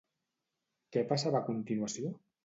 Què 0.95 1.03
passava 1.11 1.41
a 1.41 1.45
continuació? 1.51 2.11